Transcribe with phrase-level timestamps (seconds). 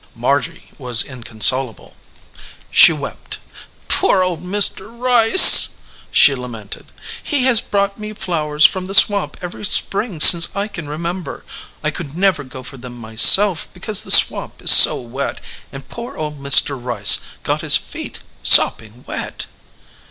[0.15, 1.95] Margy was inconsolable.
[2.71, 3.37] She wept.
[3.87, 4.89] "Poor old Mr.
[4.91, 5.77] Rice!"
[6.09, 6.91] she lamented.
[7.21, 10.87] "He has brought me flowers from the swamp every spring since I can 26 THE
[10.87, 11.45] OLD MAN OF THE FIELD remember.
[11.83, 15.39] I could never go for them myself be cause the swamp is so wet,
[15.71, 16.83] and poor old Mr.
[16.83, 19.45] Rice got his feet sopping wet."